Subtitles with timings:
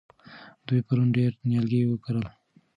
[0.67, 2.25] دوی پرون ډېر نیالګي وکرل.